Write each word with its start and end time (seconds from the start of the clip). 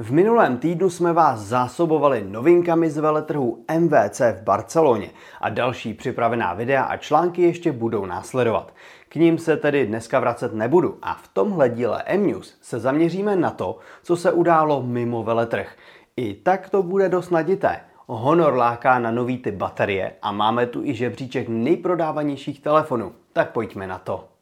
V 0.00 0.12
minulém 0.12 0.58
týdnu 0.58 0.90
jsme 0.90 1.12
vás 1.12 1.40
zásobovali 1.40 2.24
novinkami 2.28 2.90
z 2.90 2.98
veletrhu 2.98 3.64
MVC 3.78 4.20
v 4.20 4.42
Barceloně 4.42 5.10
a 5.40 5.48
další 5.48 5.94
připravená 5.94 6.54
videa 6.54 6.82
a 6.82 6.96
články 6.96 7.42
ještě 7.42 7.72
budou 7.72 8.06
následovat. 8.06 8.74
K 9.08 9.16
ním 9.16 9.38
se 9.38 9.56
tedy 9.56 9.86
dneska 9.86 10.20
vracet 10.20 10.54
nebudu 10.54 10.98
a 11.02 11.14
v 11.14 11.28
tomhle 11.28 11.68
díle 11.68 12.02
M-News 12.06 12.58
se 12.62 12.78
zaměříme 12.78 13.36
na 13.36 13.50
to, 13.50 13.78
co 14.02 14.16
se 14.16 14.32
událo 14.32 14.82
mimo 14.82 15.22
veletrh. 15.22 15.76
I 16.16 16.34
tak 16.34 16.70
to 16.70 16.82
bude 16.82 17.08
dost 17.08 17.30
nadité. 17.30 17.80
Honor 18.06 18.54
láká 18.54 18.98
na 18.98 19.10
nový 19.10 19.38
typ 19.38 19.54
baterie 19.54 20.12
a 20.22 20.32
máme 20.32 20.66
tu 20.66 20.84
i 20.84 20.94
žebříček 20.94 21.48
nejprodávanějších 21.48 22.60
telefonů. 22.60 23.12
Tak 23.32 23.52
pojďme 23.52 23.86
na 23.86 23.98
to. 23.98 24.37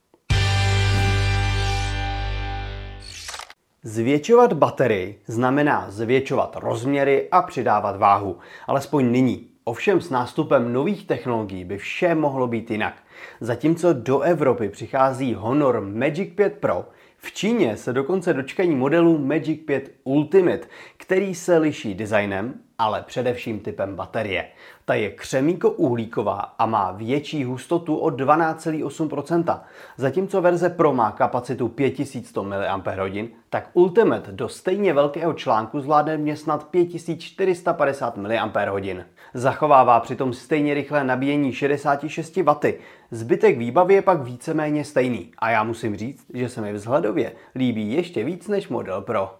Zvětšovat 3.86 4.52
baterii 4.52 5.20
znamená 5.26 5.86
zvětšovat 5.90 6.56
rozměry 6.60 7.28
a 7.30 7.42
přidávat 7.42 7.96
váhu, 7.96 8.38
alespoň 8.66 9.12
nyní. 9.12 9.48
Ovšem 9.64 10.00
s 10.00 10.10
nástupem 10.10 10.72
nových 10.72 11.06
technologií 11.06 11.64
by 11.64 11.78
vše 11.78 12.14
mohlo 12.14 12.46
být 12.46 12.70
jinak. 12.70 12.94
Zatímco 13.40 13.92
do 13.92 14.20
Evropy 14.20 14.68
přichází 14.68 15.34
Honor 15.34 15.80
Magic 15.80 16.34
5 16.34 16.58
Pro, 16.58 16.84
v 17.18 17.32
Číně 17.32 17.76
se 17.76 17.92
dokonce 17.92 18.32
dočkají 18.32 18.74
modelu 18.74 19.18
Magic 19.18 19.60
5 19.66 19.90
Ultimate, 20.04 20.66
který 20.96 21.34
se 21.34 21.58
liší 21.58 21.94
designem, 21.94 22.54
ale 22.78 23.02
především 23.02 23.60
typem 23.60 23.96
baterie. 23.96 24.48
Ta 24.84 24.94
je 24.94 25.10
křemíko-uhlíková 25.10 26.40
a 26.58 26.66
má 26.66 26.92
větší 26.92 27.44
hustotu 27.44 27.96
o 27.96 28.08
12,8%. 28.08 29.60
Zatímco 29.96 30.40
verze 30.40 30.70
Pro 30.70 30.92
má 30.92 31.10
kapacitu 31.10 31.68
5100 31.68 32.44
mAh, 32.44 33.28
tak 33.50 33.70
Ultimate 33.72 34.32
do 34.32 34.48
stejně 34.48 34.92
velkého 34.92 35.32
článku 35.32 35.80
zvládne 35.80 36.16
mě 36.16 36.36
snad 36.36 36.68
5450 36.70 38.16
mAh. 38.16 39.04
Zachovává 39.34 40.00
přitom 40.00 40.32
stejně 40.32 40.74
rychlé 40.74 41.04
nabíjení 41.04 41.52
66 41.52 42.36
W. 42.36 42.72
Zbytek 43.10 43.58
výbavy 43.58 43.94
je 43.94 44.02
pak 44.02 44.22
víceméně 44.22 44.84
stejný 44.84 45.32
a 45.38 45.50
já 45.50 45.64
musím 45.64 45.96
říct, 45.96 46.26
že 46.34 46.48
se 46.48 46.60
mi 46.60 46.72
vzhledově 46.72 47.32
líbí 47.54 47.92
ještě 47.92 48.24
víc 48.24 48.48
než 48.48 48.68
model 48.68 49.00
Pro. 49.00 49.34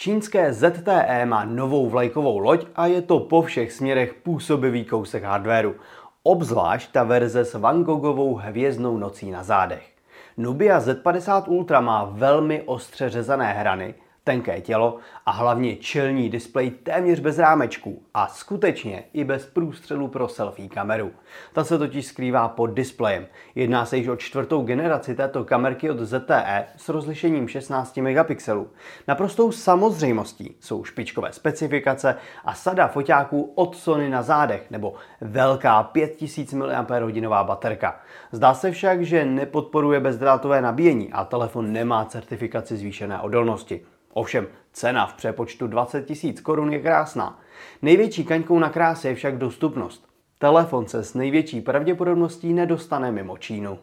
Čínské 0.00 0.52
ZTE 0.52 1.26
má 1.26 1.44
novou 1.44 1.88
vlajkovou 1.88 2.38
loď 2.38 2.66
a 2.76 2.86
je 2.86 3.02
to 3.02 3.20
po 3.20 3.42
všech 3.42 3.72
směrech 3.72 4.14
působivý 4.14 4.84
kousek 4.84 5.24
hardwareu. 5.24 5.74
Obzvlášť 6.22 6.92
ta 6.92 7.02
verze 7.02 7.44
s 7.44 7.54
Van 7.54 7.84
Gogovou 7.84 8.34
hvězdnou 8.34 8.98
nocí 8.98 9.30
na 9.30 9.42
zádech. 9.42 9.90
Nubia 10.36 10.80
Z50 10.80 11.42
Ultra 11.46 11.80
má 11.80 12.04
velmi 12.04 12.62
ostře 12.62 13.08
řezané 13.08 13.52
hrany, 13.52 13.94
tenké 14.28 14.60
tělo 14.60 14.96
a 15.26 15.30
hlavně 15.30 15.76
čelní 15.76 16.30
displej 16.30 16.70
téměř 16.70 17.20
bez 17.20 17.38
rámečků 17.38 18.02
a 18.14 18.26
skutečně 18.26 19.04
i 19.12 19.24
bez 19.24 19.46
průstřelu 19.46 20.08
pro 20.08 20.28
selfie 20.28 20.68
kameru. 20.68 21.12
Ta 21.52 21.64
se 21.64 21.78
totiž 21.78 22.06
skrývá 22.06 22.48
pod 22.48 22.66
displejem. 22.66 23.26
Jedná 23.54 23.86
se 23.86 23.96
již 23.96 24.08
o 24.08 24.16
čtvrtou 24.16 24.62
generaci 24.62 25.14
této 25.14 25.44
kamerky 25.44 25.90
od 25.90 25.98
ZTE 26.00 26.66
s 26.76 26.88
rozlišením 26.88 27.48
16 27.48 27.96
megapixelů. 27.96 28.68
Naprostou 29.08 29.52
samozřejmostí 29.52 30.56
jsou 30.60 30.84
špičkové 30.84 31.32
specifikace 31.32 32.16
a 32.44 32.54
sada 32.54 32.88
foťáků 32.88 33.52
od 33.54 33.76
Sony 33.76 34.10
na 34.10 34.22
zádech 34.22 34.70
nebo 34.70 34.94
velká 35.20 35.82
5000 35.82 36.52
mAh 36.52 37.46
baterka. 37.46 38.00
Zdá 38.32 38.54
se 38.54 38.70
však, 38.70 39.02
že 39.02 39.24
nepodporuje 39.24 40.00
bezdrátové 40.00 40.62
nabíjení 40.62 41.12
a 41.12 41.24
telefon 41.24 41.72
nemá 41.72 42.04
certifikaci 42.04 42.76
zvýšené 42.76 43.20
odolnosti. 43.20 43.97
Ovšem, 44.18 44.46
cena 44.72 45.06
v 45.06 45.14
přepočtu 45.14 45.66
20 45.66 46.06
tisíc 46.06 46.40
korun 46.40 46.72
je 46.72 46.78
krásná. 46.78 47.40
Největší 47.82 48.24
kaňkou 48.24 48.58
na 48.58 48.70
kráse 48.70 49.08
je 49.08 49.14
však 49.14 49.38
dostupnost. 49.38 50.08
Telefon 50.38 50.88
se 50.88 51.04
s 51.04 51.14
největší 51.14 51.60
pravděpodobností 51.60 52.52
nedostane 52.52 53.12
mimo 53.12 53.36
Čínu. 53.36 53.78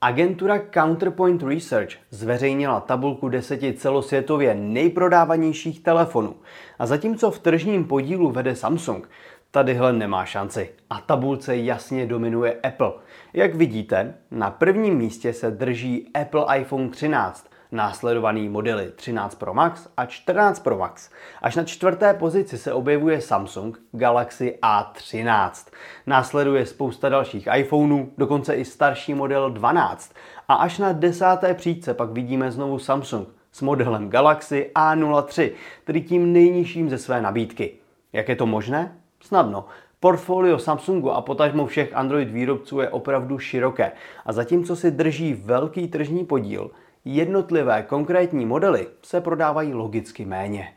Agentura 0.00 0.58
Counterpoint 0.74 1.42
Research 1.42 1.92
zveřejnila 2.10 2.80
tabulku 2.80 3.28
deseti 3.28 3.72
celosvětově 3.72 4.54
nejprodávanějších 4.54 5.82
telefonů. 5.82 6.36
A 6.78 6.86
zatímco 6.86 7.30
v 7.30 7.38
tržním 7.38 7.84
podílu 7.84 8.30
vede 8.30 8.56
Samsung, 8.56 9.08
tadyhle 9.50 9.92
nemá 9.92 10.24
šanci. 10.24 10.70
A 10.90 11.00
tabulce 11.00 11.56
jasně 11.56 12.06
dominuje 12.06 12.52
Apple. 12.52 12.92
Jak 13.32 13.54
vidíte, 13.54 14.14
na 14.30 14.50
prvním 14.50 14.94
místě 14.94 15.32
se 15.32 15.50
drží 15.50 16.10
Apple 16.14 16.58
iPhone 16.58 16.88
13, 16.88 17.50
následovaný 17.72 18.48
modely 18.48 18.92
13 18.96 19.34
Pro 19.34 19.54
Max 19.54 19.88
a 19.96 20.06
14 20.06 20.60
Pro 20.60 20.78
Max. 20.78 21.10
Až 21.42 21.56
na 21.56 21.64
čtvrté 21.64 22.14
pozici 22.14 22.58
se 22.58 22.72
objevuje 22.72 23.20
Samsung 23.20 23.78
Galaxy 23.92 24.58
A13. 24.62 25.72
Následuje 26.06 26.66
spousta 26.66 27.08
dalších 27.08 27.48
iPhoneů, 27.56 28.12
dokonce 28.18 28.54
i 28.54 28.64
starší 28.64 29.14
model 29.14 29.50
12. 29.50 30.14
A 30.48 30.54
až 30.54 30.78
na 30.78 30.92
desáté 30.92 31.54
příčce 31.54 31.94
pak 31.94 32.10
vidíme 32.10 32.50
znovu 32.50 32.78
Samsung 32.78 33.28
s 33.52 33.62
modelem 33.62 34.10
Galaxy 34.10 34.70
A03, 34.74 35.50
tedy 35.84 36.00
tím 36.00 36.32
nejnižším 36.32 36.90
ze 36.90 36.98
své 36.98 37.22
nabídky. 37.22 37.72
Jak 38.12 38.28
je 38.28 38.36
to 38.36 38.46
možné? 38.46 38.99
Snadno. 39.20 39.64
Portfolio 40.00 40.58
Samsungu 40.58 41.12
a 41.12 41.20
potažmo 41.20 41.66
všech 41.66 41.94
Android 41.94 42.30
výrobců 42.30 42.80
je 42.80 42.88
opravdu 42.88 43.38
široké 43.38 43.92
a 44.26 44.32
zatímco 44.32 44.76
si 44.76 44.90
drží 44.90 45.34
velký 45.34 45.88
tržní 45.88 46.24
podíl, 46.24 46.70
jednotlivé 47.04 47.82
konkrétní 47.82 48.46
modely 48.46 48.86
se 49.02 49.20
prodávají 49.20 49.74
logicky 49.74 50.24
méně. 50.24 50.72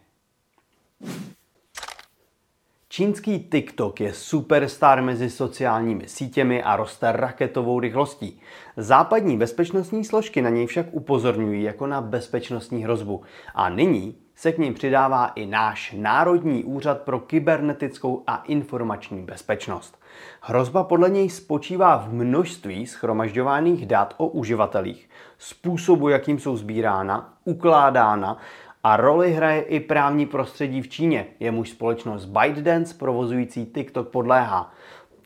Čínský 2.95 3.39
TikTok 3.39 4.01
je 4.01 4.13
superstar 4.13 5.01
mezi 5.01 5.29
sociálními 5.29 6.07
sítěmi 6.07 6.63
a 6.63 6.75
roste 6.75 7.11
raketovou 7.11 7.79
rychlostí. 7.79 8.41
Západní 8.77 9.37
bezpečnostní 9.37 10.05
složky 10.05 10.41
na 10.41 10.49
něj 10.49 10.67
však 10.67 10.85
upozorňují 10.91 11.63
jako 11.63 11.87
na 11.87 12.01
bezpečnostní 12.01 12.83
hrozbu. 12.83 13.21
A 13.55 13.69
nyní 13.69 14.15
se 14.35 14.51
k 14.51 14.57
ním 14.57 14.73
přidává 14.73 15.27
i 15.27 15.45
náš 15.45 15.95
Národní 15.97 16.63
úřad 16.63 17.01
pro 17.01 17.19
kybernetickou 17.19 18.23
a 18.27 18.35
informační 18.35 19.21
bezpečnost. 19.21 19.97
Hrozba 20.41 20.83
podle 20.83 21.09
něj 21.09 21.29
spočívá 21.29 21.97
v 21.97 22.13
množství 22.13 22.87
schromažďovaných 22.87 23.85
dat 23.85 24.13
o 24.17 24.27
uživatelích, 24.27 25.09
způsobu, 25.37 26.09
jakým 26.09 26.39
jsou 26.39 26.57
sbírána, 26.57 27.33
ukládána 27.45 28.37
a 28.83 28.97
roli 28.97 29.33
hraje 29.33 29.61
i 29.61 29.79
právní 29.79 30.25
prostředí 30.25 30.81
v 30.81 30.89
Číně, 30.89 31.27
jemuž 31.39 31.69
společnost 31.69 32.25
ByteDance 32.25 32.95
provozující 32.97 33.65
TikTok 33.65 34.09
podléhá. 34.09 34.73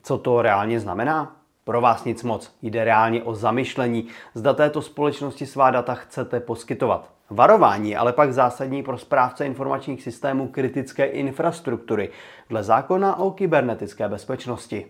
Co 0.03 0.17
to 0.17 0.41
reálně 0.41 0.79
znamená? 0.79 1.35
Pro 1.63 1.81
vás 1.81 2.05
nic 2.05 2.23
moc. 2.23 2.57
Jde 2.61 2.83
reálně 2.83 3.23
o 3.23 3.35
zamyšlení, 3.35 4.07
zda 4.33 4.53
této 4.53 4.81
společnosti 4.81 5.45
svá 5.45 5.71
data 5.71 5.95
chcete 5.95 6.39
poskytovat. 6.39 7.13
Varování 7.29 7.95
ale 7.95 8.13
pak 8.13 8.33
zásadní 8.33 8.83
pro 8.83 8.97
správce 8.97 9.45
informačních 9.45 10.03
systémů 10.03 10.47
kritické 10.47 11.05
infrastruktury 11.05 12.09
dle 12.49 12.63
zákona 12.63 13.19
o 13.19 13.31
kybernetické 13.31 14.09
bezpečnosti. 14.09 14.85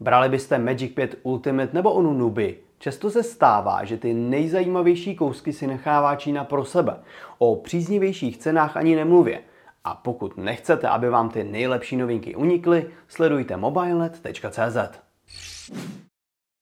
Brali 0.00 0.28
byste 0.28 0.58
Magic 0.58 0.94
5 0.94 1.18
Ultimate 1.22 1.70
nebo 1.72 1.92
onu 1.92 2.12
Nuby? 2.12 2.67
Často 2.78 3.10
se 3.10 3.22
stává, 3.22 3.84
že 3.84 3.96
ty 3.96 4.14
nejzajímavější 4.14 5.16
kousky 5.16 5.52
si 5.52 5.66
nechává 5.66 6.16
Čína 6.16 6.44
pro 6.44 6.64
sebe. 6.64 6.96
O 7.38 7.56
příznivějších 7.56 8.38
cenách 8.38 8.76
ani 8.76 8.96
nemluvě. 8.96 9.40
A 9.84 9.94
pokud 9.94 10.36
nechcete, 10.36 10.88
aby 10.88 11.08
vám 11.08 11.30
ty 11.30 11.44
nejlepší 11.44 11.96
novinky 11.96 12.34
unikly, 12.34 12.90
sledujte 13.08 13.56
mobilenet.cz. 13.56 14.98